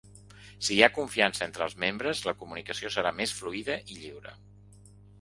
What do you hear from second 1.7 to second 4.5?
membres, la comunicació serà més fluida i lliure.